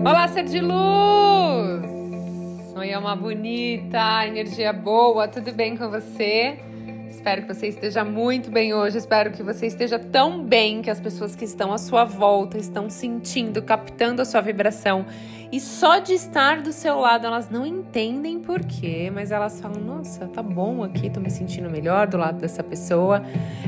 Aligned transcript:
Olá, 0.00 0.26
ser 0.28 0.44
de 0.44 0.60
luz! 0.60 1.84
Oi, 2.74 2.96
uma 2.96 3.14
bonita, 3.14 4.26
energia 4.26 4.72
boa, 4.72 5.28
tudo 5.28 5.52
bem 5.52 5.76
com 5.76 5.90
você? 5.90 6.58
Espero 7.10 7.42
que 7.42 7.52
você 7.52 7.66
esteja 7.66 8.04
muito 8.04 8.52
bem 8.52 8.72
hoje. 8.72 8.96
Espero 8.96 9.32
que 9.32 9.42
você 9.42 9.66
esteja 9.66 9.98
tão 9.98 10.44
bem 10.44 10.80
que 10.80 10.88
as 10.88 11.00
pessoas 11.00 11.34
que 11.34 11.44
estão 11.44 11.72
à 11.72 11.76
sua 11.76 12.04
volta 12.04 12.56
estão 12.56 12.88
sentindo, 12.88 13.60
captando 13.60 14.22
a 14.22 14.24
sua 14.24 14.40
vibração 14.40 15.04
e 15.52 15.58
só 15.58 15.98
de 15.98 16.12
estar 16.12 16.60
do 16.60 16.72
seu 16.72 17.00
lado, 17.00 17.26
elas 17.26 17.50
não 17.50 17.66
entendem 17.66 18.38
por 18.38 18.60
quê, 18.60 19.10
mas 19.12 19.32
elas 19.32 19.60
falam: 19.60 19.80
nossa, 19.80 20.28
tá 20.28 20.40
bom 20.40 20.84
aqui, 20.84 21.10
tô 21.10 21.18
me 21.18 21.28
sentindo 21.28 21.68
melhor 21.68 22.06
do 22.06 22.16
lado 22.16 22.38
dessa 22.38 22.62
pessoa. 22.62 23.20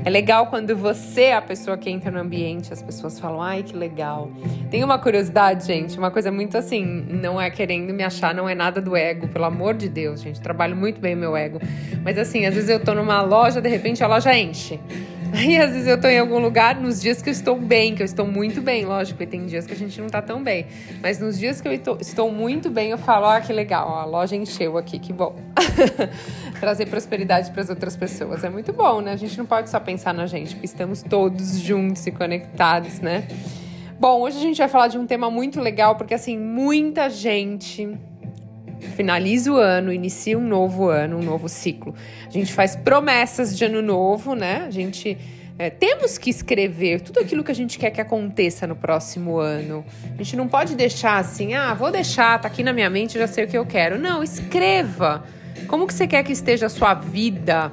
É 0.04 0.08
legal 0.08 0.46
quando 0.46 0.76
você 0.76 1.22
é 1.22 1.34
a 1.34 1.42
pessoa 1.42 1.76
que 1.76 1.90
entra 1.90 2.08
no 2.08 2.20
ambiente, 2.20 2.72
as 2.72 2.80
pessoas 2.80 3.18
falam: 3.18 3.42
ai, 3.42 3.64
que 3.64 3.76
legal. 3.76 4.30
Tem 4.70 4.84
uma 4.84 4.96
curiosidade, 4.96 5.66
gente, 5.66 5.98
uma 5.98 6.12
coisa 6.12 6.30
muito 6.30 6.56
assim, 6.56 6.84
não 6.84 7.40
é 7.40 7.50
querendo 7.50 7.92
me 7.92 8.04
achar, 8.04 8.32
não 8.32 8.48
é 8.48 8.54
nada 8.54 8.80
do 8.80 8.94
ego, 8.94 9.26
pelo 9.26 9.46
amor 9.46 9.74
de 9.74 9.88
Deus, 9.88 10.20
gente. 10.20 10.40
Trabalho 10.40 10.76
muito 10.76 11.00
bem 11.00 11.16
meu 11.16 11.36
ego. 11.36 11.58
Mas 12.04 12.16
assim, 12.16 12.46
às 12.46 12.54
vezes 12.54 12.70
eu 12.70 12.78
tô 12.78 12.94
numa 12.94 13.22
loja, 13.32 13.62
de 13.62 13.68
repente 13.68 14.04
a 14.04 14.06
loja 14.06 14.36
enche. 14.36 14.78
Aí 15.32 15.56
às 15.56 15.70
vezes 15.70 15.88
eu 15.88 15.98
tô 15.98 16.06
em 16.08 16.18
algum 16.18 16.38
lugar 16.38 16.76
nos 16.78 17.00
dias 17.00 17.22
que 17.22 17.30
eu 17.30 17.32
estou 17.32 17.58
bem, 17.58 17.94
que 17.94 18.02
eu 18.02 18.04
estou 18.04 18.26
muito 18.26 18.60
bem, 18.60 18.84
lógico, 18.84 19.16
porque 19.16 19.30
tem 19.30 19.46
dias 19.46 19.66
que 19.66 19.72
a 19.72 19.76
gente 19.76 19.98
não 19.98 20.08
tá 20.08 20.20
tão 20.20 20.42
bem. 20.42 20.66
Mas 21.02 21.18
nos 21.18 21.38
dias 21.38 21.58
que 21.58 21.66
eu 21.66 21.72
estou, 21.72 21.96
estou 21.98 22.30
muito 22.30 22.68
bem, 22.68 22.90
eu 22.90 22.98
falo, 22.98 23.24
ah, 23.24 23.40
que 23.40 23.50
legal, 23.50 23.88
ó, 23.88 24.00
a 24.00 24.04
loja 24.04 24.36
encheu 24.36 24.76
aqui, 24.76 24.98
que 24.98 25.10
bom. 25.10 25.34
Trazer 26.60 26.84
prosperidade 26.86 27.50
para 27.50 27.62
as 27.62 27.70
outras 27.70 27.96
pessoas 27.96 28.44
é 28.44 28.50
muito 28.50 28.74
bom, 28.74 29.00
né? 29.00 29.12
A 29.12 29.16
gente 29.16 29.38
não 29.38 29.46
pode 29.46 29.70
só 29.70 29.80
pensar 29.80 30.12
na 30.12 30.26
gente, 30.26 30.54
porque 30.54 30.66
estamos 30.66 31.02
todos 31.02 31.58
juntos 31.58 32.06
e 32.06 32.10
conectados, 32.10 33.00
né? 33.00 33.26
Bom, 33.98 34.20
hoje 34.20 34.36
a 34.36 34.42
gente 34.42 34.58
vai 34.58 34.68
falar 34.68 34.88
de 34.88 34.98
um 34.98 35.06
tema 35.06 35.30
muito 35.30 35.58
legal, 35.58 35.96
porque 35.96 36.12
assim, 36.12 36.36
muita 36.36 37.08
gente 37.08 37.88
finaliza 38.96 39.52
o 39.52 39.56
ano, 39.56 39.92
inicia 39.92 40.38
um 40.38 40.46
novo 40.46 40.88
ano, 40.88 41.18
um 41.18 41.22
novo 41.22 41.48
ciclo. 41.48 41.94
A 42.26 42.30
gente 42.30 42.52
faz 42.52 42.76
promessas 42.76 43.56
de 43.56 43.64
ano 43.64 43.80
novo, 43.80 44.34
né? 44.34 44.64
A 44.66 44.70
gente 44.70 45.16
é, 45.58 45.70
temos 45.70 46.18
que 46.18 46.30
escrever 46.30 47.00
tudo 47.00 47.20
aquilo 47.20 47.44
que 47.44 47.52
a 47.52 47.54
gente 47.54 47.78
quer 47.78 47.90
que 47.90 48.00
aconteça 48.00 48.66
no 48.66 48.74
próximo 48.74 49.38
ano. 49.38 49.84
A 50.14 50.22
gente 50.22 50.36
não 50.36 50.48
pode 50.48 50.74
deixar 50.74 51.18
assim, 51.18 51.54
ah, 51.54 51.74
vou 51.74 51.90
deixar, 51.90 52.40
tá 52.40 52.48
aqui 52.48 52.62
na 52.62 52.72
minha 52.72 52.90
mente, 52.90 53.18
já 53.18 53.26
sei 53.26 53.44
o 53.44 53.48
que 53.48 53.56
eu 53.56 53.66
quero. 53.66 53.98
Não, 53.98 54.22
escreva. 54.22 55.24
Como 55.68 55.86
que 55.86 55.94
você 55.94 56.06
quer 56.06 56.22
que 56.24 56.32
esteja 56.32 56.66
a 56.66 56.68
sua 56.68 56.94
vida 56.94 57.70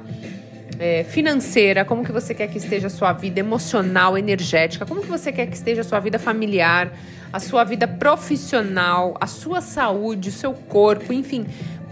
é, 0.78 1.04
financeira? 1.04 1.84
Como 1.84 2.04
que 2.04 2.12
você 2.12 2.34
quer 2.34 2.48
que 2.48 2.58
esteja 2.58 2.86
a 2.86 2.90
sua 2.90 3.12
vida 3.12 3.40
emocional, 3.40 4.16
energética? 4.16 4.86
Como 4.86 5.00
que 5.00 5.08
você 5.08 5.32
quer 5.32 5.46
que 5.46 5.56
esteja 5.56 5.80
a 5.80 5.84
sua 5.84 6.00
vida 6.00 6.18
familiar? 6.18 6.92
A 7.32 7.38
sua 7.38 7.64
vida 7.64 7.86
profissional, 7.86 9.16
a 9.20 9.26
sua 9.26 9.60
saúde, 9.60 10.30
o 10.30 10.32
seu 10.32 10.52
corpo, 10.52 11.12
enfim, 11.12 11.46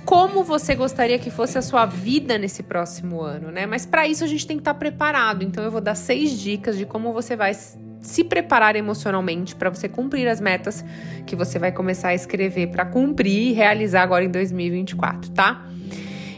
como 0.05 0.42
você 0.42 0.75
gostaria 0.75 1.19
que 1.19 1.30
fosse 1.30 1.58
a 1.58 1.62
sua 1.62 1.84
vida 1.84 2.39
nesse 2.39 2.63
próximo 2.63 3.20
ano, 3.20 3.51
né? 3.51 3.67
Mas 3.67 3.85
para 3.85 4.08
isso 4.08 4.24
a 4.24 4.27
gente 4.27 4.46
tem 4.46 4.57
que 4.57 4.63
estar 4.63 4.73
tá 4.73 4.79
preparado. 4.79 5.45
Então 5.45 5.63
eu 5.63 5.70
vou 5.70 5.83
dar 5.83 5.95
seis 5.95 6.33
dicas 6.33 6.79
de 6.79 6.86
como 6.86 7.13
você 7.13 7.36
vai 7.36 7.52
se 8.01 8.24
preparar 8.24 8.74
emocionalmente 8.74 9.55
para 9.55 9.68
você 9.68 9.89
cumprir 9.89 10.27
as 10.27 10.40
metas 10.40 10.83
que 11.27 11.36
você 11.36 11.58
vai 11.58 11.73
começar 11.73 12.08
a 12.08 12.14
escrever 12.14 12.68
para 12.68 12.86
cumprir 12.86 13.51
e 13.51 13.52
realizar 13.52 14.02
agora 14.02 14.24
em 14.24 14.30
2024, 14.30 15.30
tá? 15.33 15.67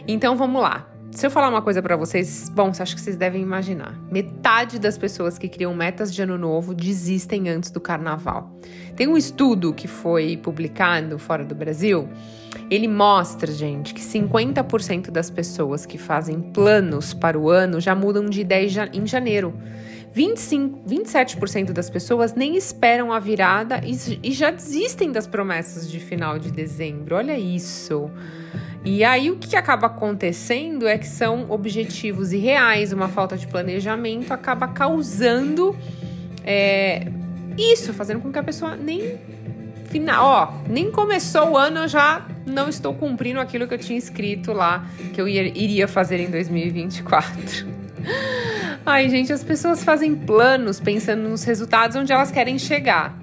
Então 0.08 0.36
vamos 0.36 0.60
lá. 0.60 0.89
Se 1.10 1.26
eu 1.26 1.30
falar 1.30 1.48
uma 1.48 1.60
coisa 1.60 1.82
para 1.82 1.96
vocês, 1.96 2.48
bom, 2.48 2.70
acho 2.78 2.94
que 2.94 3.00
vocês 3.00 3.16
devem 3.16 3.42
imaginar. 3.42 3.98
Metade 4.10 4.78
das 4.78 4.96
pessoas 4.96 5.36
que 5.36 5.48
criam 5.48 5.74
metas 5.74 6.14
de 6.14 6.22
ano 6.22 6.38
novo 6.38 6.72
desistem 6.72 7.48
antes 7.48 7.70
do 7.70 7.80
carnaval. 7.80 8.48
Tem 8.94 9.08
um 9.08 9.16
estudo 9.16 9.74
que 9.74 9.88
foi 9.88 10.36
publicado 10.36 11.18
fora 11.18 11.44
do 11.44 11.54
Brasil. 11.54 12.08
Ele 12.70 12.86
mostra, 12.86 13.50
gente, 13.50 13.92
que 13.92 14.00
50% 14.00 15.10
das 15.10 15.30
pessoas 15.30 15.84
que 15.84 15.98
fazem 15.98 16.40
planos 16.40 17.12
para 17.12 17.36
o 17.36 17.50
ano 17.50 17.80
já 17.80 17.94
mudam 17.94 18.26
de 18.26 18.40
ideia 18.40 18.88
em 18.92 19.04
janeiro. 19.04 19.52
25, 20.12 20.88
27% 20.88 21.72
das 21.72 21.88
pessoas 21.88 22.34
nem 22.34 22.56
esperam 22.56 23.12
a 23.12 23.20
virada 23.20 23.80
e, 23.84 24.18
e 24.22 24.32
já 24.32 24.50
desistem 24.50 25.12
das 25.12 25.26
promessas 25.26 25.90
de 25.90 26.00
final 26.00 26.38
de 26.38 26.50
dezembro. 26.50 27.16
Olha 27.16 27.38
isso. 27.38 28.10
E 28.84 29.04
aí 29.04 29.30
o 29.30 29.36
que 29.36 29.54
acaba 29.56 29.86
acontecendo 29.86 30.88
é 30.88 30.96
que 30.96 31.06
são 31.06 31.50
objetivos 31.50 32.32
irreais, 32.32 32.92
uma 32.92 33.08
falta 33.08 33.36
de 33.36 33.46
planejamento 33.46 34.32
acaba 34.32 34.68
causando 34.68 35.76
é, 36.44 37.06
isso, 37.58 37.92
fazendo 37.92 38.20
com 38.20 38.32
que 38.32 38.38
a 38.38 38.42
pessoa 38.42 38.76
nem 38.76 39.18
final, 39.90 40.24
ó, 40.24 40.68
nem 40.68 40.90
começou 40.90 41.50
o 41.50 41.58
ano 41.58 41.80
eu 41.80 41.88
já 41.88 42.26
não 42.46 42.68
estou 42.68 42.94
cumprindo 42.94 43.40
aquilo 43.40 43.66
que 43.66 43.74
eu 43.74 43.78
tinha 43.78 43.98
escrito 43.98 44.52
lá 44.52 44.86
que 45.12 45.20
eu 45.20 45.28
ia, 45.28 45.42
iria 45.42 45.86
fazer 45.86 46.20
em 46.20 46.30
2024. 46.30 47.79
Ai, 48.84 49.08
gente, 49.08 49.32
as 49.32 49.44
pessoas 49.44 49.84
fazem 49.84 50.14
planos 50.14 50.80
pensando 50.80 51.28
nos 51.28 51.44
resultados 51.44 51.96
onde 51.96 52.12
elas 52.12 52.30
querem 52.30 52.58
chegar. 52.58 53.18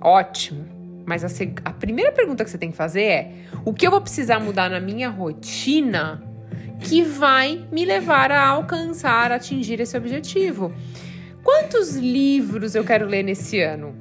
Ótimo. 0.00 0.66
Mas 1.06 1.24
a, 1.24 1.28
a 1.64 1.72
primeira 1.72 2.12
pergunta 2.12 2.44
que 2.44 2.50
você 2.50 2.58
tem 2.58 2.70
que 2.70 2.76
fazer 2.76 3.02
é: 3.02 3.32
o 3.64 3.72
que 3.72 3.86
eu 3.86 3.90
vou 3.90 4.00
precisar 4.00 4.38
mudar 4.38 4.68
na 4.68 4.78
minha 4.78 5.08
rotina 5.08 6.22
que 6.80 7.02
vai 7.02 7.66
me 7.72 7.84
levar 7.84 8.30
a 8.30 8.46
alcançar, 8.46 9.32
atingir 9.32 9.80
esse 9.80 9.96
objetivo? 9.96 10.72
Quantos 11.42 11.96
livros 11.96 12.74
eu 12.74 12.84
quero 12.84 13.06
ler 13.06 13.22
nesse 13.22 13.60
ano? 13.60 13.94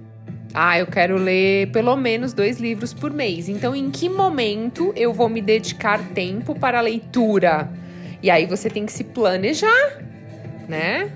Ah, 0.54 0.78
eu 0.78 0.88
quero 0.88 1.16
ler 1.16 1.72
pelo 1.72 1.96
menos 1.96 2.34
dois 2.34 2.60
livros 2.60 2.94
por 2.94 3.12
mês. 3.12 3.48
Então, 3.48 3.76
em 3.76 3.90
que 3.90 4.10
momento 4.10 4.92
eu 4.96 5.14
vou 5.14 5.30
me 5.30 5.42
dedicar 5.42 6.00
tempo 6.10 6.60
para 6.60 6.80
a 6.80 6.82
leitura? 6.82 7.72
E 8.22 8.30
aí 8.30 8.46
você 8.46 8.70
tem 8.70 8.86
que 8.86 8.92
se 8.92 9.04
planejar, 9.04 10.04
né? 10.68 11.12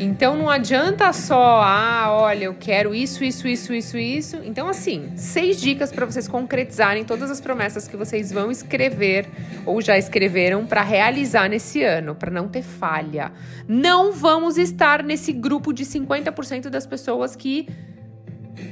Então 0.00 0.36
não 0.36 0.48
adianta 0.48 1.12
só, 1.12 1.60
ah, 1.60 2.06
olha, 2.10 2.44
eu 2.44 2.54
quero 2.54 2.94
isso, 2.94 3.24
isso, 3.24 3.48
isso, 3.48 3.72
isso, 3.74 3.98
isso. 3.98 4.36
Então, 4.44 4.68
assim, 4.68 5.10
seis 5.16 5.60
dicas 5.60 5.90
para 5.90 6.06
vocês 6.06 6.28
concretizarem 6.28 7.04
todas 7.04 7.30
as 7.32 7.40
promessas 7.40 7.88
que 7.88 7.96
vocês 7.96 8.30
vão 8.30 8.48
escrever 8.48 9.26
ou 9.66 9.80
já 9.82 9.98
escreveram 9.98 10.64
para 10.66 10.82
realizar 10.82 11.48
nesse 11.48 11.82
ano, 11.82 12.14
para 12.14 12.30
não 12.30 12.46
ter 12.46 12.62
falha. 12.62 13.32
Não 13.66 14.12
vamos 14.12 14.56
estar 14.56 15.02
nesse 15.02 15.32
grupo 15.32 15.72
de 15.72 15.84
50% 15.84 16.68
das 16.68 16.86
pessoas 16.86 17.34
que 17.34 17.68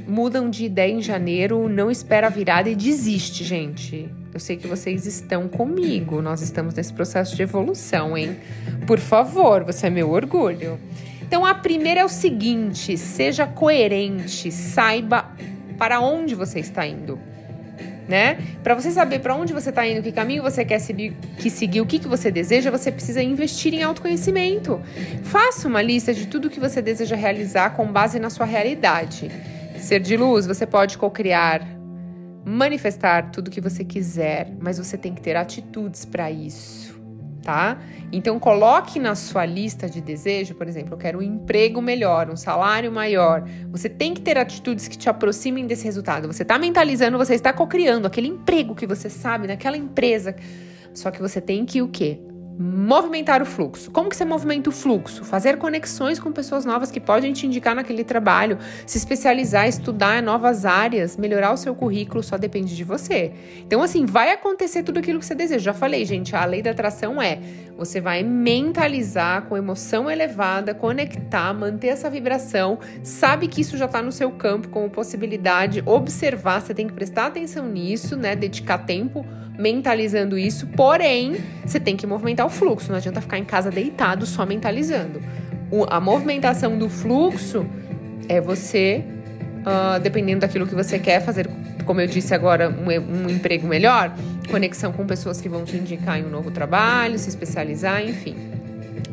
mudam 0.07 0.49
de 0.49 0.65
ideia 0.65 0.93
em 0.93 1.03
janeiro, 1.03 1.69
não 1.69 1.91
espera 1.91 2.29
a 2.29 2.31
virada 2.31 2.69
e 2.69 2.75
desiste, 2.75 3.45
gente. 3.45 4.09
Eu 4.33 4.41
sei 4.41 4.57
que 4.57 4.67
vocês 4.67 5.07
estão 5.07 5.49
comigo, 5.49 6.21
nós 6.21 6.43
estamos 6.43 6.75
nesse 6.75 6.93
processo 6.93 7.35
de 7.35 7.43
evolução, 7.43 8.17
hein? 8.17 8.37
Por 8.87 8.99
favor, 8.99 9.65
você 9.65 9.87
é 9.87 9.91
meu 9.91 10.11
orgulho. 10.11 10.79
Então 11.27 11.45
a 11.45 11.55
primeira 11.55 12.01
é 12.01 12.05
o 12.05 12.09
seguinte: 12.09 12.97
seja 12.97 13.47
coerente, 13.47 14.53
saiba 14.53 15.31
para 15.79 16.01
onde 16.01 16.35
você 16.35 16.61
está 16.61 16.87
indo. 16.87 17.19
Né? 18.09 18.39
Para 18.63 18.75
você 18.75 18.93
saber 18.93 19.19
para 19.19 19.35
onde 19.35 19.53
você 19.53 19.71
está 19.71 19.85
indo, 19.85 20.01
que 20.01 20.13
caminho 20.13 20.41
você 20.41 20.65
quer 20.65 20.79
seguir, 20.79 21.17
que 21.39 21.51
seguir, 21.51 21.81
o 21.81 21.87
que, 21.87 21.99
que 21.99 22.07
você 22.07 22.31
deseja, 22.31 22.71
você 22.71 22.93
precisa 22.93 23.21
investir 23.21 23.75
em 23.75 23.83
autoconhecimento. 23.83 24.81
Faça 25.25 25.67
uma 25.67 25.83
lista 25.83 26.15
de 26.15 26.29
tudo 26.29 26.49
que 26.49 26.61
você 26.61 26.81
deseja 26.81 27.17
realizar 27.17 27.71
com 27.71 27.85
base 27.91 28.21
na 28.21 28.31
sua 28.31 28.47
realidade. 28.47 29.29
Ser 29.87 30.01
de 30.01 30.17
luz, 30.17 30.49
você 30.49 30.67
pode 30.67 30.99
co-criar, 30.99 31.65
manifestar 32.45 33.31
tudo 33.31 33.53
que 33.53 33.61
você 33.61 33.85
quiser, 33.85 34.53
mas 34.61 34.79
você 34.79 34.99
tem 34.99 35.15
que 35.15 35.21
ter 35.21 35.37
atitudes 35.37 36.05
para 36.05 36.29
isso 36.29 36.97
tá? 37.41 37.79
Então 38.11 38.41
coloque 38.41 38.99
na 38.99 39.15
sua 39.15 39.47
lista 39.47 39.89
de 39.89 40.01
desejo, 40.01 40.57
por 40.57 40.67
exemplo, 40.67 40.95
eu 40.95 40.99
quero 40.99 41.21
um 41.21 41.23
emprego 41.23 41.81
melhor, 41.81 42.29
um 42.29 42.35
salário 42.35 42.91
maior. 42.91 43.49
Você 43.71 43.89
tem 43.89 44.13
que 44.13 44.21
ter 44.21 44.37
atitudes 44.37 44.89
que 44.89 44.99
te 44.99 45.09
aproximem 45.09 45.65
desse 45.65 45.85
resultado. 45.85 46.27
Você 46.27 46.43
está 46.43 46.59
mentalizando, 46.59 47.17
você 47.17 47.37
está 47.37 47.53
cocriando 47.53 48.09
aquele 48.09 48.27
emprego 48.27 48.75
que 48.75 48.89
você 48.89 49.09
sabe 49.09 49.47
naquela 49.47 49.77
empresa. 49.77 50.35
Só 50.93 51.13
que 51.13 51.23
você 51.23 51.41
tem 51.41 51.65
que 51.65 51.81
o 51.81 51.87
quê? 51.87 52.19
Movimentar 52.59 53.43
o 53.43 53.47
fluxo. 53.47 53.91
Como 53.91 54.09
que 54.09 54.17
você 54.17 54.25
movimenta 54.25 54.71
o 54.71 54.73
fluxo? 54.73 55.25
Fazer 55.25 55.59
conexões 55.59 56.19
com 56.19 56.33
pessoas 56.33 56.65
novas 56.65 56.91
que 56.91 56.99
podem 56.99 57.33
te 57.33 57.47
indicar 57.47 57.75
naquele 57.75 58.03
trabalho, 58.03 58.59
se 58.87 58.97
especializar, 58.97 59.69
estudar 59.69 60.23
novas 60.23 60.65
áreas, 60.65 61.17
melhorar 61.17 61.53
o 61.53 61.57
seu 61.57 61.75
currículo, 61.75 62.23
só 62.23 62.39
depende 62.39 62.75
de 62.75 62.85
você. 62.85 63.33
Então, 63.59 63.83
assim, 63.83 64.07
vai 64.07 64.33
acontecer 64.33 64.83
tudo 64.83 64.99
aquilo 64.99 65.19
que 65.19 65.27
você 65.27 65.35
deseja. 65.35 65.65
Já 65.67 65.75
falei, 65.75 66.05
gente, 66.05 66.35
a 66.35 66.45
lei 66.45 66.63
da 66.63 66.71
atração 66.71 67.21
é 67.21 67.41
você 67.77 68.01
vai 68.01 68.23
mentalizar 68.23 69.43
com 69.43 69.57
emoção 69.57 70.11
elevada, 70.11 70.75
conectar, 70.75 71.53
manter 71.53 71.89
essa 71.89 72.09
vibração, 72.09 72.79
sabe 73.03 73.49
que 73.49 73.61
isso 73.61 73.77
já 73.77 73.85
está 73.85 74.01
no 74.01 74.11
seu 74.11 74.31
campo 74.31 74.69
como 74.69 74.89
possibilidade, 74.89 75.83
observar, 75.85 76.63
você 76.63 76.73
tem 76.73 76.87
que 76.87 76.95
prestar 76.95 77.27
atenção 77.27 77.69
nisso, 77.69 78.17
né? 78.17 78.35
Dedicar 78.35 78.79
tempo 78.79 79.27
mentalizando 79.59 80.39
isso, 80.39 80.67
porém, 80.69 81.37
você 81.65 81.81
tem 81.81 81.97
que 81.97 82.07
movimentar 82.07 82.47
o 82.47 82.51
fluxo, 82.51 82.91
não 82.91 82.97
adianta 82.97 83.21
ficar 83.21 83.39
em 83.39 83.45
casa 83.45 83.71
deitado 83.71 84.27
só 84.27 84.45
mentalizando. 84.45 85.23
O, 85.71 85.85
a 85.89 86.01
movimentação 86.01 86.79
do 86.79 86.89
fluxo 86.89 87.67
é 88.29 88.41
você, 88.41 89.05
uh, 89.61 89.99
dependendo 90.01 90.41
daquilo 90.41 90.67
que 90.67 90.75
você 90.75 90.99
quer 90.99 91.21
fazer, 91.21 91.49
como 91.85 92.01
eu 92.01 92.07
disse 92.07 92.35
agora, 92.35 92.69
um, 92.69 93.27
um 93.27 93.31
emprego 93.31 93.67
melhor, 93.67 94.15
conexão 94.51 94.93
com 94.93 95.07
pessoas 95.07 95.41
que 95.41 95.49
vão 95.49 95.65
te 95.65 95.77
indicar 95.77 96.19
em 96.19 96.25
um 96.25 96.31
novo 96.31 96.51
trabalho, 96.51 97.19
se 97.19 97.29
especializar, 97.29 98.03
enfim. 98.03 98.56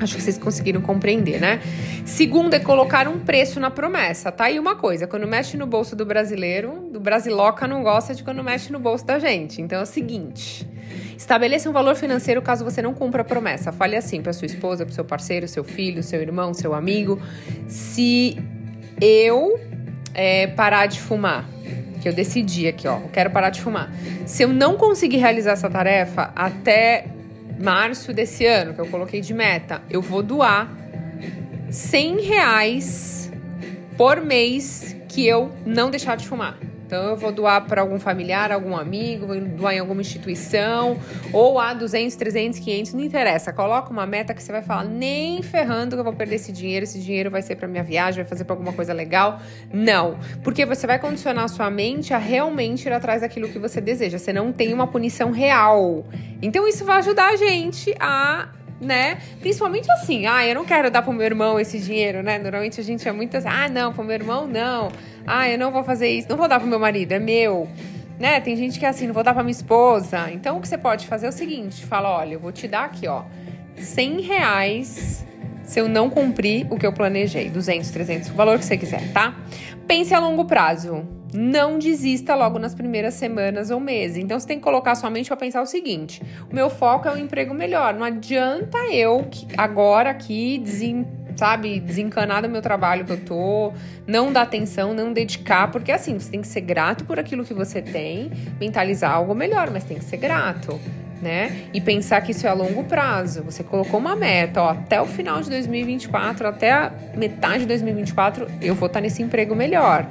Acho 0.04 0.16
que 0.16 0.22
vocês 0.22 0.38
conseguiram 0.38 0.82
compreender, 0.82 1.40
né? 1.40 1.62
Segundo 2.06 2.54
é 2.54 2.60
colocar 2.60 3.08
um 3.08 3.20
preço 3.20 3.60
na 3.60 3.72
promessa. 3.72 4.32
Tá 4.32 4.46
aí 4.46 4.60
uma 4.60 4.76
coisa: 4.76 5.08
quando 5.08 5.26
mexe 5.26 5.56
no 5.56 5.66
bolso 5.66 5.96
do 5.96 6.06
brasileiro, 6.06 6.90
do 6.92 7.00
brasiloca 7.00 7.68
não 7.68 7.82
gosta 7.82 8.14
de 8.14 8.24
quando 8.24 8.44
mexe 8.44 8.72
no 8.72 8.80
bolso 8.80 9.06
da 9.06 9.18
gente. 9.18 9.62
Então 9.62 9.80
é 9.80 9.82
o 9.82 9.86
seguinte. 9.86 10.68
Estabeleça 11.18 11.70
um 11.70 11.74
valor 11.74 11.96
financeiro 11.96 12.42
caso 12.42 12.66
você 12.66 12.82
não 12.82 12.94
cumpra 12.94 13.22
a 13.22 13.26
promessa. 13.26 13.72
Fale 13.72 13.96
assim 13.96 14.22
para 14.22 14.34
sua 14.34 14.46
esposa, 14.46 14.86
para 14.86 14.94
seu 14.94 15.06
parceiro, 15.06 15.48
seu 15.48 15.64
filho, 15.64 16.04
seu 16.04 16.22
irmão, 16.22 16.54
seu 16.54 16.74
amigo. 16.74 17.22
Se 17.68 18.38
eu 19.00 19.58
é, 20.14 20.48
parar 20.48 20.86
de 20.88 21.00
fumar, 21.00 21.48
que 22.02 22.10
eu 22.10 22.14
decidi 22.14 22.68
aqui, 22.68 22.86
ó, 22.88 22.98
eu 22.98 23.10
quero 23.14 23.32
parar 23.32 23.50
de 23.50 23.62
fumar. 23.62 23.90
Se 24.26 24.44
eu 24.44 24.50
não 24.50 24.76
conseguir 24.76 25.18
realizar 25.18 25.54
essa 25.54 25.70
tarefa 25.70 26.34
até 26.36 27.06
março 27.60 28.14
desse 28.14 28.46
ano, 28.46 28.74
que 28.74 28.82
eu 28.82 28.88
coloquei 28.88 29.22
de 29.22 29.34
meta, 29.34 29.82
eu 29.90 30.02
vou 30.02 30.22
doar 30.24 30.70
100 31.70 32.22
reais 32.22 33.32
por 33.98 34.22
mês 34.22 34.96
que 35.08 35.26
eu 35.26 35.52
não 35.66 35.90
deixar 35.90 36.18
de 36.18 36.28
fumar. 36.28 36.58
Então 36.94 37.08
eu 37.08 37.18
vou 37.18 37.32
doar 37.32 37.66
para 37.66 37.82
algum 37.82 38.00
familiar, 38.00 38.52
algum 38.52 38.78
amigo, 38.78 39.26
vou 39.26 39.42
doar 39.42 39.74
em 39.74 39.80
alguma 39.80 40.00
instituição, 40.00 41.00
ou 41.34 41.60
a 41.60 41.74
200, 41.74 42.16
300, 42.16 42.60
500, 42.60 42.94
não 42.94 43.02
interessa. 43.02 43.52
Coloca 43.52 43.90
uma 43.90 44.06
meta 44.06 44.32
que 44.32 44.44
você 44.44 44.52
vai 44.52 44.62
falar, 44.62 44.84
nem 44.84 45.42
ferrando 45.42 45.96
que 45.96 46.00
eu 46.00 46.04
vou 46.04 46.14
perder 46.14 46.36
esse 46.36 46.52
dinheiro, 46.52 46.84
esse 46.84 47.00
dinheiro 47.00 47.32
vai 47.32 47.42
ser 47.42 47.56
para 47.56 47.68
minha 47.68 47.84
viagem, 47.84 48.22
vai 48.22 48.30
fazer 48.30 48.44
para 48.44 48.54
alguma 48.54 48.74
coisa 48.74 48.94
legal. 48.94 49.40
Não, 49.74 50.20
porque 50.44 50.68
você 50.68 50.86
vai 50.86 51.00
condicionar 51.00 51.46
a 51.46 51.48
sua 51.48 51.68
mente 51.72 52.14
a 52.14 52.20
realmente 52.20 52.88
ir 52.88 52.94
atrás 52.94 53.22
daquilo 53.22 53.50
que 53.50 53.58
você 53.58 53.82
deseja. 53.82 54.20
Você 54.20 54.32
não 54.32 54.54
tem 54.54 54.72
uma 54.72 54.86
punição 54.86 55.32
real. 55.32 56.06
Então 56.44 56.68
isso 56.68 56.86
vai 56.86 56.98
ajudar 56.98 57.30
a 57.30 57.36
gente 57.36 57.92
a 58.00 58.50
né? 58.80 59.18
Principalmente 59.40 59.90
assim, 59.92 60.26
ah, 60.26 60.46
eu 60.46 60.56
não 60.56 60.66
quero 60.66 60.92
dar 60.92 61.02
pro 61.02 61.14
meu 61.14 61.26
irmão 61.26 61.60
esse 61.60 61.80
dinheiro, 61.80 62.22
né? 62.22 62.38
Normalmente 62.38 62.80
a 62.80 62.84
gente 62.84 63.08
é 63.08 63.12
muito 63.12 63.38
assim, 63.38 63.48
ah, 63.50 63.70
não, 63.70 63.94
pro 63.94 64.04
meu 64.04 64.16
irmão 64.16 64.48
não. 64.48 64.92
Ah, 65.26 65.50
eu 65.50 65.58
não 65.58 65.72
vou 65.72 65.84
fazer 65.84 66.10
isso, 66.10 66.28
não 66.30 66.38
vou 66.38 66.48
dar 66.48 66.60
pro 66.60 66.68
meu 66.68 66.80
marido, 66.80 67.12
é 67.12 67.20
meu. 67.20 67.68
Né? 68.20 68.40
Tem 68.42 68.56
gente 68.56 68.80
que 68.80 68.86
é 68.86 68.90
assim, 68.90 69.08
não 69.08 69.14
vou 69.14 69.24
dar 69.24 69.34
pra 69.34 69.44
minha 69.44 69.52
esposa. 69.52 70.30
Então 70.32 70.58
o 70.58 70.62
que 70.62 70.68
você 70.68 70.78
pode 70.78 71.08
fazer 71.08 71.26
é 71.26 71.30
o 71.30 71.34
seguinte: 71.34 71.86
fala, 71.86 72.10
olha, 72.10 72.34
eu 72.34 72.40
vou 72.40 72.52
te 72.52 72.68
dar 72.68 72.86
aqui, 72.86 73.08
ó, 73.08 73.24
100 73.76 74.22
reais 74.22 75.26
se 75.64 75.80
eu 75.80 75.88
não 75.88 76.10
cumprir 76.10 76.68
o 76.70 76.78
que 76.78 76.86
eu 76.86 76.94
planejei, 76.94 77.50
200, 77.50 77.90
300, 77.90 78.30
o 78.30 78.34
valor 78.34 78.60
que 78.60 78.66
você 78.66 78.78
quiser, 78.78 79.12
tá? 79.14 79.36
Pense 79.88 80.14
a 80.14 80.20
longo 80.20 80.46
prazo. 80.46 81.06
Não 81.34 81.80
desista 81.80 82.36
logo 82.36 82.60
nas 82.60 82.76
primeiras 82.76 83.16
semanas 83.16 83.72
ou 83.72 83.80
meses. 83.80 84.18
Então 84.18 84.40
você 84.40 84.48
tem 84.48 84.58
que 84.58 84.64
colocar 84.64 84.96
sua 84.96 85.10
mente 85.10 85.28
para 85.28 85.38
pensar 85.38 85.62
o 85.62 85.66
seguinte: 85.66 86.22
o 86.50 86.54
meu 86.56 86.70
foco 86.70 87.08
é 87.08 87.12
um 87.12 87.18
emprego 87.18 87.54
melhor. 87.54 87.94
Não 87.94 88.04
adianta 88.04 88.78
eu 88.92 89.28
agora 89.58 90.12
aqui 90.12 90.60
sabe, 91.36 91.80
desencanar 91.80 92.42
do 92.42 92.50
meu 92.50 92.62
trabalho 92.62 93.06
que 93.06 93.12
eu 93.12 93.20
tô, 93.20 93.74
não 94.06 94.32
dar 94.32 94.44
atenção, 94.44 94.94
não 94.94 95.12
dedicar, 95.12 95.72
porque 95.72 95.92
assim, 95.92 96.18
você 96.18 96.30
tem 96.30 96.42
que 96.42 96.48
ser 96.48 96.62
grato 96.62 97.06
por 97.06 97.20
aquilo 97.20 97.44
que 97.44 97.54
você 97.54 97.82
tem, 97.82 98.32
mentalizar 98.60 99.12
algo 99.12 99.34
melhor, 99.34 99.70
mas 99.72 99.84
tem 99.84 99.98
que 99.98 100.06
ser 100.06 100.18
grato. 100.18 100.80
Né? 101.22 101.70
E 101.74 101.80
pensar 101.80 102.20
que 102.20 102.32
isso 102.32 102.46
é 102.46 102.50
a 102.50 102.54
longo 102.54 102.84
prazo. 102.84 103.44
Você 103.44 103.64
colocou 103.64 103.98
uma 103.98 104.14
meta, 104.14 104.62
ó, 104.62 104.72
até 104.72 105.02
o 105.02 105.06
final 105.06 105.42
de 105.42 105.50
2024, 105.50 106.46
até 106.46 106.74
a 106.74 106.92
metade 107.16 107.60
de 107.60 107.68
2024, 107.68 108.46
eu 108.62 108.76
vou 108.76 108.88
estar 108.88 109.00
nesse 109.00 109.24
emprego 109.24 109.56
melhor 109.56 110.06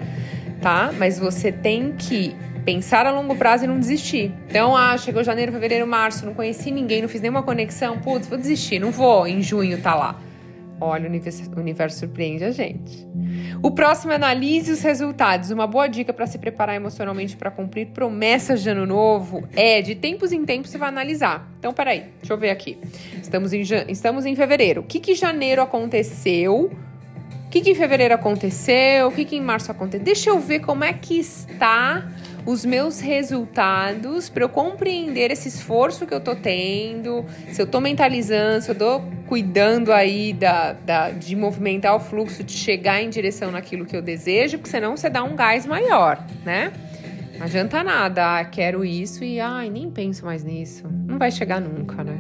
tá? 0.63 0.93
Mas 0.97 1.19
você 1.19 1.51
tem 1.51 1.93
que 1.93 2.35
pensar 2.65 3.05
a 3.05 3.11
longo 3.11 3.35
prazo 3.35 3.65
e 3.65 3.67
não 3.67 3.79
desistir. 3.79 4.33
Então, 4.49 4.77
ah, 4.77 4.97
chegou 4.97 5.25
janeiro, 5.25 5.51
fevereiro, 5.53 5.87
março, 5.87 6.25
não 6.25 6.33
conheci 6.33 6.71
ninguém, 6.71 7.03
não 7.03 7.09
fiz 7.09 7.21
nenhuma 7.21 7.43
conexão, 7.43 7.99
putz, 7.99 8.29
vou 8.29 8.39
desistir, 8.39 8.79
não 8.79 8.93
vou 8.93 9.27
em 9.27 9.43
junho 9.43 9.83
tá 9.83 9.95
lá. 9.95 10.19
Olha, 10.81 11.05
o 11.05 11.09
universo, 11.09 11.51
o 11.57 11.61
universo 11.61 11.99
surpreende 11.99 12.45
a 12.45 12.51
gente. 12.51 13.07
O 13.63 13.71
próximo 13.71 14.13
analise 14.13 14.73
os 14.73 14.83
resultados. 14.83 15.53
Uma 15.53 15.65
boa 15.65 15.87
dica 15.87 16.13
para 16.13 16.27
se 16.27 16.39
preparar 16.39 16.75
emocionalmente 16.75 17.37
para 17.37 17.53
cumprir 17.53 17.89
promessas 17.89 18.63
de 18.63 18.71
ano 18.71 18.85
novo 18.85 19.47
é 19.55 19.81
de 19.81 19.95
tempos 19.95 20.33
em 20.33 20.45
tempos 20.45 20.71
você 20.71 20.79
vai 20.79 20.89
analisar. 20.89 21.49
Então, 21.57 21.73
peraí, 21.73 22.07
deixa 22.19 22.33
eu 22.33 22.37
ver 22.37 22.51
aqui. 22.51 22.79
Estamos 23.23 23.53
em, 23.53 23.63
estamos 23.89 24.27
em 24.27 24.35
fevereiro. 24.35 24.81
O 24.81 24.85
que, 24.85 24.99
que 24.99 25.15
janeiro 25.15 25.63
aconteceu? 25.63 26.73
Que, 27.53 27.61
que 27.61 27.71
em 27.71 27.75
fevereiro 27.75 28.15
aconteceu, 28.15 29.09
o 29.09 29.13
que, 29.13 29.27
que 29.27 29.37
em 29.37 29.41
março 29.43 29.71
aconteceu. 29.71 30.03
Deixa 30.03 30.31
eu 30.31 30.41
ver 30.41 30.61
como 30.61 30.85
é 30.85 30.93
que 30.95 31.19
está 31.19 32.09
os 32.47 32.65
meus 32.65 32.99
resultados 32.99 34.31
para 34.31 34.43
eu 34.43 34.49
compreender 34.49 35.31
esse 35.31 35.49
esforço 35.49 36.07
que 36.07 36.15
eu 36.15 36.21
tô 36.21 36.35
tendo, 36.35 37.27
se 37.53 37.61
eu 37.61 37.67
tô 37.67 37.79
mentalizando, 37.79 38.63
se 38.63 38.71
eu 38.71 38.75
tô 38.75 39.03
cuidando 39.29 39.93
aí 39.93 40.33
da, 40.33 40.73
da, 40.73 41.11
de 41.11 41.37
movimentar 41.37 41.95
o 41.95 42.01
fluxo, 42.01 42.43
de 42.43 42.53
chegar 42.53 43.03
em 43.03 43.11
direção 43.11 43.51
naquilo 43.51 43.85
que 43.85 43.95
eu 43.95 44.01
desejo, 44.01 44.57
porque 44.57 44.71
senão 44.71 44.97
você 44.97 45.11
dá 45.11 45.23
um 45.23 45.37
gás 45.37 45.67
maior, 45.67 46.27
né? 46.47 46.73
Não 47.37 47.45
adianta 47.45 47.85
nada, 47.85 48.39
ah, 48.39 48.45
quero 48.47 48.83
isso 48.83 49.23
e 49.23 49.39
ai, 49.39 49.69
nem 49.69 49.91
penso 49.91 50.25
mais 50.25 50.43
nisso. 50.43 50.85
Não 51.07 51.19
vai 51.19 51.31
chegar 51.31 51.61
nunca, 51.61 52.03
né? 52.03 52.19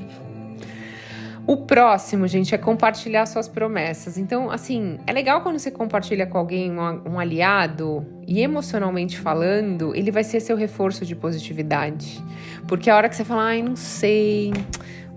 O 1.44 1.56
próximo, 1.56 2.28
gente, 2.28 2.54
é 2.54 2.58
compartilhar 2.58 3.26
suas 3.26 3.48
promessas. 3.48 4.16
Então, 4.16 4.50
assim, 4.50 4.98
é 5.06 5.12
legal 5.12 5.40
quando 5.40 5.58
você 5.58 5.70
compartilha 5.70 6.24
com 6.24 6.38
alguém, 6.38 6.70
um, 6.70 7.12
um 7.12 7.18
aliado, 7.18 8.06
e 8.26 8.40
emocionalmente 8.40 9.18
falando, 9.18 9.94
ele 9.94 10.10
vai 10.10 10.22
ser 10.22 10.40
seu 10.40 10.56
reforço 10.56 11.04
de 11.04 11.16
positividade. 11.16 12.22
Porque 12.68 12.88
a 12.88 12.96
hora 12.96 13.08
que 13.08 13.16
você 13.16 13.24
fala, 13.24 13.42
ai, 13.42 13.62
não 13.62 13.74
sei 13.74 14.52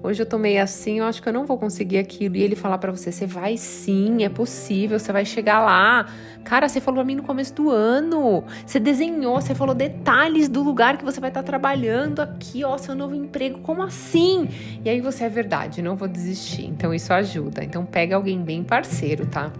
hoje 0.05 0.21
eu 0.21 0.25
tô 0.25 0.38
meio 0.38 0.62
assim, 0.62 1.00
eu 1.00 1.05
acho 1.05 1.21
que 1.21 1.27
eu 1.27 1.33
não 1.33 1.45
vou 1.45 1.57
conseguir 1.57 1.97
aquilo. 1.97 2.35
E 2.35 2.43
ele 2.43 2.55
falar 2.55 2.77
para 2.77 2.91
você, 2.91 3.12
você 3.12 3.25
vai 3.25 3.57
sim, 3.57 4.24
é 4.24 4.29
possível, 4.29 5.00
você 5.00 5.12
vai 5.12 5.25
chegar 5.25 5.59
lá. 5.59 6.05
Cara, 6.43 6.69
você 6.69 6.79
falou 6.79 7.00
pra 7.00 7.05
mim 7.05 7.15
no 7.15 7.24
começo 7.24 7.53
do 7.55 7.71
ano. 7.71 8.43
Você 8.65 8.79
desenhou, 8.79 9.41
você 9.41 9.55
falou 9.55 9.74
detalhes 9.74 10.47
do 10.47 10.62
lugar 10.62 10.97
que 10.97 11.03
você 11.03 11.19
vai 11.19 11.31
estar 11.31 11.41
tá 11.41 11.45
trabalhando 11.45 12.21
aqui, 12.21 12.63
ó, 12.63 12.77
seu 12.77 12.93
novo 12.93 13.15
emprego. 13.15 13.59
Como 13.59 13.81
assim? 13.81 14.47
E 14.83 14.89
aí 14.89 15.01
você 15.01 15.24
é 15.24 15.29
verdade, 15.29 15.81
não 15.81 15.95
vou 15.95 16.07
desistir. 16.07 16.65
Então 16.65 16.93
isso 16.93 17.12
ajuda. 17.12 17.63
Então 17.63 17.83
pega 17.83 18.15
alguém 18.15 18.41
bem 18.41 18.63
parceiro, 18.63 19.25
tá? 19.25 19.51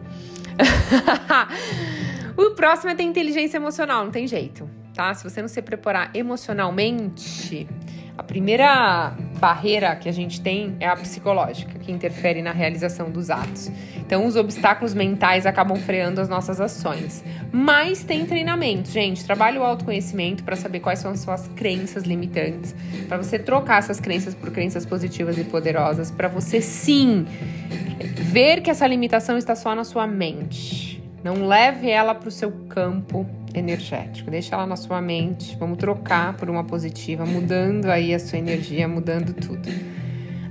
o 2.38 2.52
próximo 2.52 2.92
é 2.92 2.96
ter 2.96 3.04
inteligência 3.04 3.58
emocional, 3.58 4.06
não 4.06 4.12
tem 4.12 4.28
jeito, 4.28 4.70
tá? 4.94 5.14
Se 5.14 5.24
você 5.24 5.42
não 5.42 5.50
se 5.50 5.62
preparar 5.62 6.12
emocionalmente, 6.14 7.68
a 8.18 8.24
primeira 8.24 9.14
barreira 9.40 9.96
que 9.96 10.08
a 10.08 10.12
gente 10.12 10.40
tem 10.40 10.76
é 10.80 10.88
a 10.88 10.96
psicológica, 10.96 11.78
que 11.80 11.92
interfere 11.92 12.42
na 12.42 12.52
realização 12.52 13.10
dos 13.10 13.30
atos. 13.30 13.70
Então, 13.98 14.26
os 14.26 14.36
obstáculos 14.36 14.94
mentais 14.94 15.46
acabam 15.46 15.78
freando 15.78 16.22
as 16.22 16.30
nossas 16.30 16.62
ações. 16.62 17.24
Mas 17.52 18.04
tem 18.04 18.26
treinamento, 18.26 18.90
gente. 18.90 19.26
Trabalhe 19.26 19.58
o 19.58 19.64
autoconhecimento 19.64 20.44
para 20.44 20.56
saber 20.56 20.80
quais 20.80 21.00
são 21.00 21.12
as 21.12 21.20
suas 21.20 21.48
crenças 21.56 22.04
limitantes, 22.04 22.74
para 23.08 23.18
você 23.18 23.38
trocar 23.38 23.80
essas 23.80 24.00
crenças 24.00 24.34
por 24.34 24.52
crenças 24.52 24.86
positivas 24.86 25.38
e 25.38 25.44
poderosas, 25.44 26.10
para 26.10 26.28
você 26.28 26.62
sim 26.62 27.26
ver 28.00 28.62
que 28.62 28.70
essa 28.70 28.88
limitação 28.88 29.38
está 29.38 29.56
só 29.56 29.76
na 29.76 29.84
sua 29.84 30.08
mente. 30.08 30.95
Não 31.26 31.48
leve 31.48 31.90
ela 31.90 32.14
para 32.14 32.30
o 32.30 32.32
seu 32.32 32.52
campo 32.70 33.26
energético. 33.52 34.30
Deixa 34.30 34.54
ela 34.54 34.68
na 34.68 34.76
sua 34.76 35.02
mente. 35.02 35.58
Vamos 35.60 35.80
trocar 35.80 36.38
por 36.38 36.52
uma 36.52 36.64
positiva, 36.64 37.26
mudando 37.26 37.88
aí 37.88 38.14
a 38.14 38.20
sua 38.20 38.38
energia, 38.38 38.88
mudando 38.88 39.34
tudo. 39.34 39.68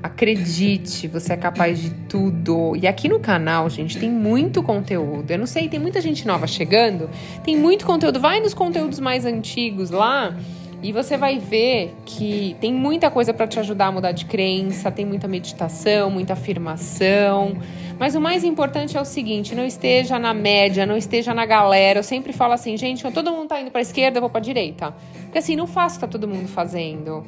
Acredite, 0.02 1.07
você 1.07 1.35
é 1.35 1.37
capaz 1.37 1.78
de 1.78 1.90
tudo. 2.09 2.75
E 2.75 2.88
aqui 2.88 3.09
no 3.09 3.21
canal, 3.21 3.71
gente, 3.71 3.97
tem 3.97 4.11
muito 4.11 4.64
conteúdo. 4.64 5.31
Eu 5.31 5.38
não 5.38 5.47
sei, 5.47 5.69
tem 5.69 5.78
muita 5.78 6.00
gente 6.00 6.26
nova 6.26 6.49
chegando, 6.49 7.09
tem 7.45 7.57
muito 7.57 7.87
conteúdo. 7.87 8.19
Vai 8.19 8.40
nos 8.40 8.52
conteúdos 8.52 8.99
mais 8.99 9.25
antigos 9.25 9.90
lá 9.90 10.37
E 10.84 10.92
você 10.92 11.16
vai 11.16 11.38
ver 11.38 11.94
que 12.04 12.54
tem 12.60 12.70
muita 12.70 13.10
coisa 13.10 13.32
para 13.32 13.46
te 13.46 13.58
ajudar 13.58 13.86
a 13.86 13.92
mudar 13.92 14.12
de 14.12 14.26
crença, 14.26 14.90
tem 14.90 15.06
muita 15.06 15.26
meditação, 15.26 16.10
muita 16.10 16.34
afirmação. 16.34 17.56
Mas 17.98 18.14
o 18.14 18.20
mais 18.20 18.44
importante 18.44 18.94
é 18.94 19.00
o 19.00 19.04
seguinte: 19.06 19.54
não 19.54 19.64
esteja 19.64 20.18
na 20.18 20.34
média, 20.34 20.84
não 20.84 20.94
esteja 20.94 21.32
na 21.32 21.46
galera. 21.46 22.00
Eu 22.00 22.02
sempre 22.02 22.34
falo 22.34 22.52
assim, 22.52 22.76
gente, 22.76 23.00
quando 23.00 23.14
todo 23.14 23.32
mundo 23.32 23.48
tá 23.48 23.58
indo 23.62 23.70
para 23.70 23.80
esquerda, 23.80 24.18
eu 24.18 24.20
vou 24.20 24.28
para 24.28 24.42
direita. 24.42 24.94
Porque 25.22 25.38
assim, 25.38 25.56
não 25.56 25.66
faço 25.66 25.96
o 25.96 26.00
que 26.00 26.06
tá 26.06 26.12
todo 26.12 26.28
mundo 26.28 26.48
fazendo. 26.48 27.24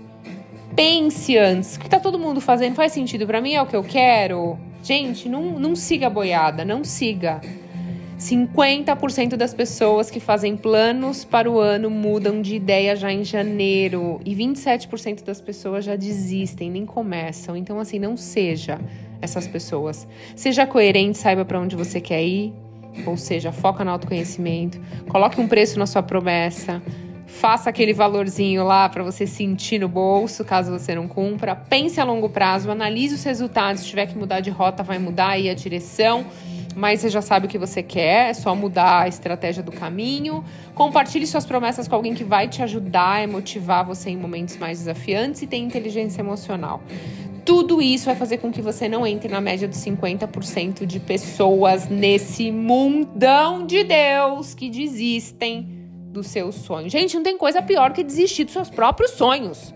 Pense 0.75 1.39
antes, 1.39 1.77
o 1.77 1.81
que 1.81 1.89
tá 1.89 1.99
todo 1.99 2.19
mundo 2.19 2.43
fazendo 2.43 2.75
faz 2.75 2.93
sentido 2.93 3.27
para 3.27 3.41
mim, 3.41 3.55
é 3.55 3.63
o 3.63 3.65
que 3.65 3.75
eu 3.75 3.83
quero. 3.83 4.59
Gente, 4.83 5.31
não, 5.31 5.59
não 5.59 5.75
siga 5.75 6.09
a 6.09 6.11
boiada, 6.11 6.63
não 6.63 6.85
siga. 6.85 7.41
50% 8.19 9.37
das 9.37 9.53
pessoas 9.53 10.11
que 10.11 10.19
fazem 10.19 10.57
planos 10.57 11.23
para 11.23 11.51
o 11.51 11.59
ano 11.61 11.91
mudam 11.91 12.41
de 12.41 12.55
ideia 12.55 12.97
já 12.97 13.13
em 13.13 13.23
janeiro 13.23 14.21
e 14.25 14.35
27% 14.35 15.23
das 15.23 15.41
pessoas 15.41 15.85
já 15.85 15.97
desistem, 15.97 16.71
nem 16.71 16.87
começam. 16.87 17.55
Então, 17.55 17.79
assim, 17.79 17.99
não 17.99 18.17
seja 18.17 18.81
essas 19.21 19.47
pessoas. 19.47 20.09
Seja 20.35 20.67
coerente, 20.67 21.19
saiba 21.19 21.45
para 21.45 21.61
onde 21.61 21.77
você 21.77 22.01
quer 22.01 22.25
ir, 22.25 22.55
ou 23.05 23.19
seja, 23.19 23.53
foca 23.53 23.85
no 23.85 23.91
autoconhecimento, 23.91 24.81
coloque 25.09 25.39
um 25.39 25.47
preço 25.47 25.79
na 25.79 25.87
sua 25.87 26.03
promessa, 26.03 26.83
faça 27.27 27.69
aquele 27.69 27.93
valorzinho 27.93 28.65
lá 28.65 28.89
para 28.89 29.05
você 29.05 29.27
sentir 29.27 29.79
no 29.79 29.89
bolso, 29.89 30.43
caso 30.43 30.71
você 30.73 30.95
não 30.95 31.07
cumpra. 31.07 31.55
Pense 31.55 32.01
a 32.01 32.05
longo 32.05 32.31
prazo, 32.31 32.71
analise 32.71 33.15
os 33.15 33.25
resultados. 33.25 33.83
Se 33.83 33.89
tiver 33.89 34.07
que 34.07 34.17
mudar 34.17 34.41
de 34.41 34.49
rota, 34.49 34.83
vai 34.83 34.99
mudar 34.99 35.31
aí 35.31 35.51
a 35.51 35.55
direção 35.55 36.25
mas 36.77 37.01
você 37.01 37.09
já 37.09 37.23
sabe 37.23 37.47
o 37.47 37.49
que 37.49 37.57
você 37.57 37.83
quer, 37.83 38.29
é 38.29 38.35
só 38.35 38.55
mudar 38.55 39.01
a 39.01 39.09
estratégia 39.09 39.63
do 39.63 39.73
caminho. 39.73 40.45
Compartilhe 40.75 41.27
suas 41.27 41.47
promessas 41.47 41.89
com 41.89 41.95
alguém 41.95 42.13
que 42.13 42.23
vai 42.23 42.49
te 42.49 42.63
ajudar 42.63 43.25
e 43.25 43.27
motivar 43.27 43.83
você 43.83 44.11
em 44.11 44.17
momentos 44.17 44.59
mais 44.59 44.81
desafiantes 44.81 45.41
e 45.41 45.47
tem 45.47 45.65
inteligência 45.65 46.21
emocional. 46.21 46.83
Tudo 47.47 47.81
isso 47.81 48.05
vai 48.05 48.15
fazer 48.15 48.39
com 48.39 48.53
que 48.53 48.61
você 48.61 48.91
não 48.91 49.07
entre 49.07 49.27
na 49.27 49.41
média 49.41 49.67
dos 49.67 49.79
50% 49.79 50.85
de 50.85 51.01
pessoas 51.01 51.89
nesse 51.89 52.53
mundão 52.53 53.65
de 53.65 53.83
Deus 53.83 54.53
que 54.53 54.69
desistem 54.69 55.89
dos 56.11 56.27
seus 56.27 56.57
sonhos. 56.57 56.93
Gente, 56.93 57.17
não 57.17 57.23
tem 57.23 57.39
coisa 57.39 57.63
pior 57.63 57.95
que 57.95 58.05
desistir 58.05 58.45
dos 58.45 58.53
seus 58.53 58.69
próprios 58.69 59.13
sonhos. 59.13 59.73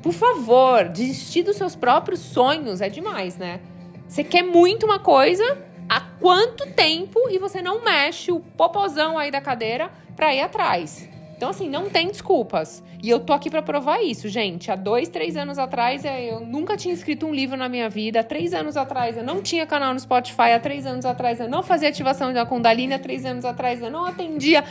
Por 0.00 0.12
favor, 0.12 0.88
desistir 0.88 1.42
dos 1.42 1.56
seus 1.56 1.74
próprios 1.74 2.20
sonhos 2.20 2.80
é 2.80 2.88
demais, 2.88 3.36
né? 3.36 3.60
Você 4.06 4.22
quer 4.22 4.42
muito 4.42 4.86
uma 4.86 4.98
coisa, 4.98 5.69
há 5.90 6.00
quanto 6.20 6.66
tempo 6.68 7.28
e 7.28 7.36
você 7.36 7.60
não 7.60 7.82
mexe 7.82 8.30
o 8.30 8.38
popozão 8.38 9.18
aí 9.18 9.28
da 9.32 9.40
cadeira 9.40 9.90
para 10.14 10.32
ir 10.32 10.40
atrás. 10.40 11.08
Então, 11.36 11.50
assim, 11.50 11.68
não 11.68 11.90
tem 11.90 12.06
desculpas. 12.08 12.82
E 13.02 13.08
eu 13.08 13.18
tô 13.18 13.32
aqui 13.32 13.48
para 13.48 13.62
provar 13.62 14.00
isso, 14.02 14.28
gente. 14.28 14.70
Há 14.70 14.76
dois, 14.76 15.08
três 15.08 15.36
anos 15.38 15.58
atrás, 15.58 16.04
é, 16.04 16.30
eu 16.30 16.40
nunca 16.40 16.76
tinha 16.76 16.92
escrito 16.92 17.26
um 17.26 17.34
livro 17.34 17.56
na 17.56 17.66
minha 17.66 17.88
vida. 17.88 18.20
Há 18.20 18.22
três 18.22 18.52
anos 18.52 18.76
atrás, 18.76 19.16
eu 19.16 19.24
não 19.24 19.42
tinha 19.42 19.66
canal 19.66 19.94
no 19.94 19.98
Spotify. 19.98 20.52
Há 20.54 20.60
três 20.60 20.86
anos 20.86 21.06
atrás, 21.06 21.40
eu 21.40 21.48
não 21.48 21.62
fazia 21.62 21.88
ativação 21.88 22.32
da 22.32 22.44
Kundalini. 22.44 22.92
Há 22.92 22.98
três 22.98 23.24
anos 23.24 23.46
atrás, 23.46 23.80
eu 23.80 23.90
não 23.90 24.04
atendia 24.04 24.62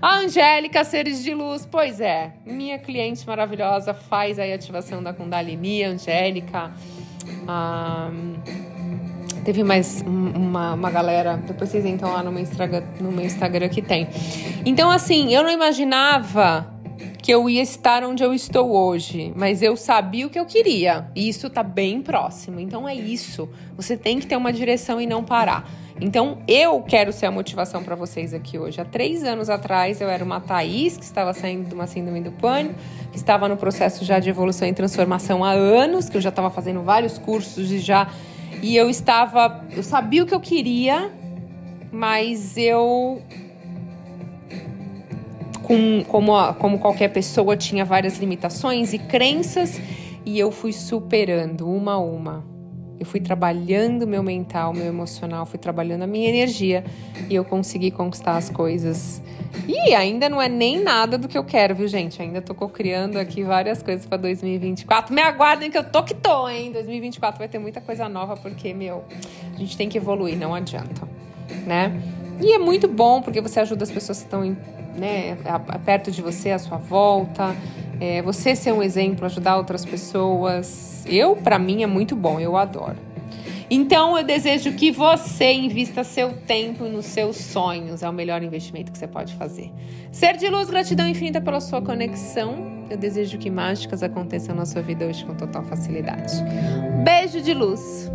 a 0.00 0.16
Angélica 0.16 0.82
Seres 0.82 1.22
de 1.22 1.34
Luz. 1.34 1.68
Pois 1.70 2.00
é, 2.00 2.32
minha 2.46 2.78
cliente 2.78 3.24
maravilhosa 3.26 3.92
faz 3.92 4.38
aí 4.38 4.50
a 4.50 4.56
ativação 4.56 5.02
da 5.02 5.12
Kundalini, 5.12 5.84
Angélica. 5.84 6.72
Um 7.46 8.73
Teve 9.44 9.62
mais 9.62 10.02
uma, 10.06 10.72
uma 10.72 10.90
galera, 10.90 11.36
depois 11.36 11.68
vocês 11.68 11.84
entram 11.84 12.10
lá 12.10 12.22
no 12.22 12.32
meu, 12.32 12.40
Instagram, 12.40 12.82
no 12.98 13.12
meu 13.12 13.26
Instagram 13.26 13.68
que 13.68 13.82
tem. 13.82 14.08
Então, 14.64 14.90
assim, 14.90 15.34
eu 15.34 15.42
não 15.42 15.50
imaginava 15.50 16.72
que 17.18 17.30
eu 17.30 17.48
ia 17.48 17.60
estar 17.60 18.04
onde 18.04 18.22
eu 18.22 18.32
estou 18.32 18.74
hoje, 18.74 19.34
mas 19.36 19.60
eu 19.60 19.76
sabia 19.76 20.26
o 20.26 20.30
que 20.30 20.38
eu 20.38 20.46
queria. 20.46 21.10
E 21.14 21.28
isso 21.28 21.50
tá 21.50 21.62
bem 21.62 22.00
próximo. 22.00 22.58
Então 22.58 22.88
é 22.88 22.94
isso. 22.94 23.46
Você 23.76 23.98
tem 23.98 24.18
que 24.18 24.26
ter 24.26 24.36
uma 24.36 24.52
direção 24.52 24.98
e 24.98 25.06
não 25.06 25.22
parar. 25.22 25.70
Então 26.00 26.38
eu 26.48 26.80
quero 26.82 27.12
ser 27.12 27.26
a 27.26 27.30
motivação 27.30 27.82
para 27.82 27.94
vocês 27.94 28.32
aqui 28.32 28.58
hoje. 28.58 28.80
Há 28.80 28.84
três 28.84 29.24
anos 29.24 29.50
atrás 29.50 30.00
eu 30.00 30.08
era 30.08 30.24
uma 30.24 30.40
Thaís 30.40 30.96
que 30.96 31.04
estava 31.04 31.32
saindo 31.34 31.68
de 31.68 31.74
uma 31.74 31.86
síndrome 31.86 32.20
do 32.20 32.32
pânico, 32.32 32.74
que 33.10 33.16
estava 33.16 33.48
no 33.48 33.56
processo 33.56 34.04
já 34.04 34.18
de 34.18 34.28
evolução 34.28 34.66
e 34.66 34.72
transformação 34.72 35.44
há 35.44 35.52
anos, 35.52 36.08
que 36.08 36.16
eu 36.16 36.20
já 36.20 36.30
estava 36.30 36.50
fazendo 36.50 36.82
vários 36.82 37.18
cursos 37.18 37.70
e 37.70 37.78
já 37.78 38.08
e 38.64 38.78
eu 38.78 38.88
estava. 38.88 39.62
Eu 39.76 39.82
sabia 39.82 40.22
o 40.22 40.26
que 40.26 40.34
eu 40.34 40.40
queria, 40.40 41.12
mas 41.92 42.56
eu. 42.56 43.20
Com, 45.62 46.02
como, 46.04 46.54
como 46.54 46.78
qualquer 46.78 47.08
pessoa, 47.08 47.58
tinha 47.58 47.84
várias 47.84 48.16
limitações 48.18 48.94
e 48.94 48.98
crenças, 48.98 49.78
e 50.24 50.38
eu 50.38 50.50
fui 50.50 50.72
superando 50.72 51.68
uma 51.68 51.92
a 51.92 51.98
uma. 51.98 52.53
Eu 53.04 53.06
fui 53.06 53.20
trabalhando 53.20 54.06
meu 54.06 54.22
mental, 54.22 54.72
meu 54.72 54.86
emocional, 54.86 55.44
fui 55.44 55.58
trabalhando 55.58 56.04
a 56.04 56.06
minha 56.06 56.26
energia 56.26 56.82
e 57.28 57.34
eu 57.34 57.44
consegui 57.44 57.90
conquistar 57.90 58.38
as 58.38 58.48
coisas. 58.48 59.20
E 59.68 59.94
ainda 59.94 60.26
não 60.26 60.40
é 60.40 60.48
nem 60.48 60.82
nada 60.82 61.18
do 61.18 61.28
que 61.28 61.36
eu 61.36 61.44
quero, 61.44 61.74
viu, 61.74 61.86
gente? 61.86 62.22
Ainda 62.22 62.40
tô 62.40 62.54
criando 62.66 63.18
aqui 63.18 63.42
várias 63.42 63.82
coisas 63.82 64.06
para 64.06 64.16
2024. 64.16 65.14
Me 65.14 65.20
aguardem 65.20 65.70
que 65.70 65.76
eu 65.76 65.84
tô 65.84 66.02
que 66.02 66.14
tô, 66.14 66.48
hein? 66.48 66.72
2024 66.72 67.38
vai 67.38 67.46
ter 67.46 67.58
muita 67.58 67.78
coisa 67.78 68.08
nova 68.08 68.38
porque, 68.38 68.72
meu, 68.72 69.04
a 69.54 69.58
gente 69.58 69.76
tem 69.76 69.86
que 69.86 69.98
evoluir, 69.98 70.38
não 70.38 70.54
adianta, 70.54 71.06
né? 71.66 72.00
E 72.40 72.54
é 72.54 72.58
muito 72.58 72.88
bom 72.88 73.20
porque 73.20 73.42
você 73.42 73.60
ajuda 73.60 73.84
as 73.84 73.90
pessoas 73.90 74.20
que 74.20 74.24
estão 74.24 74.56
né, 74.96 75.36
perto 75.84 76.10
de 76.10 76.22
você, 76.22 76.52
à 76.52 76.58
sua 76.58 76.78
volta. 76.78 77.54
É, 78.00 78.22
você 78.22 78.54
ser 78.54 78.72
um 78.72 78.82
exemplo, 78.82 79.24
ajudar 79.24 79.56
outras 79.56 79.84
pessoas. 79.84 81.04
Eu, 81.06 81.36
para 81.36 81.58
mim, 81.58 81.82
é 81.82 81.86
muito 81.86 82.14
bom, 82.14 82.40
eu 82.40 82.56
adoro. 82.56 82.96
Então, 83.70 84.16
eu 84.16 84.24
desejo 84.24 84.72
que 84.72 84.90
você 84.90 85.52
invista 85.52 86.04
seu 86.04 86.32
tempo 86.32 86.84
nos 86.84 87.06
seus 87.06 87.36
sonhos. 87.36 88.02
É 88.02 88.08
o 88.08 88.12
melhor 88.12 88.42
investimento 88.42 88.92
que 88.92 88.98
você 88.98 89.06
pode 89.06 89.34
fazer. 89.34 89.72
Ser 90.12 90.36
de 90.36 90.48
luz, 90.48 90.68
gratidão 90.68 91.08
infinita 91.08 91.40
pela 91.40 91.60
sua 91.60 91.80
conexão. 91.80 92.86
Eu 92.90 92.96
desejo 92.96 93.38
que 93.38 93.50
mágicas 93.50 94.02
aconteçam 94.02 94.54
na 94.54 94.66
sua 94.66 94.82
vida 94.82 95.06
hoje 95.06 95.24
com 95.24 95.34
total 95.34 95.64
facilidade. 95.64 96.32
Beijo 97.02 97.40
de 97.40 97.54
luz. 97.54 98.10